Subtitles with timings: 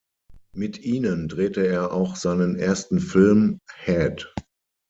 [0.55, 4.33] Mit ihnen drehte er auch seinen ersten Film "Head".